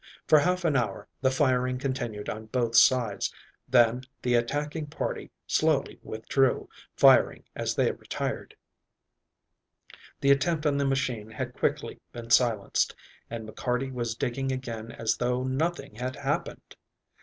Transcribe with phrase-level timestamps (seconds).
[0.27, 3.31] For half an hour the firing continued on both sides,
[3.69, 8.55] then the attacking party slowly withdrew, firing as they retired.
[10.21, 12.95] The attempt on the machine had quickly been silenced,
[13.29, 16.75] and McCarty was digging again as though nothing had happened.